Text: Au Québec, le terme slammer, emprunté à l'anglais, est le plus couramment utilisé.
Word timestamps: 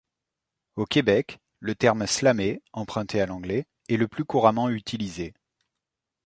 Au 0.77 0.85
Québec, 0.87 1.37
le 1.59 1.75
terme 1.75 2.07
slammer, 2.07 2.63
emprunté 2.73 3.21
à 3.21 3.27
l'anglais, 3.27 3.67
est 3.87 3.97
le 3.97 4.07
plus 4.07 4.25
couramment 4.25 4.67
utilisé. 4.67 5.35